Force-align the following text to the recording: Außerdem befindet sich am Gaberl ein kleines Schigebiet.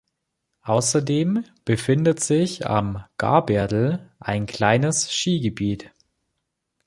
Außerdem 0.63 1.45
befindet 1.63 2.21
sich 2.21 2.65
am 2.65 3.05
Gaberl 3.19 4.09
ein 4.19 4.47
kleines 4.47 5.13
Schigebiet. 5.13 5.91